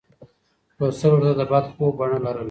لوستل 0.77 1.11
ورته 1.13 1.33
د 1.39 1.41
بد 1.51 1.65
خوب 1.73 1.91
بڼه 1.99 2.17
لرله. 2.23 2.39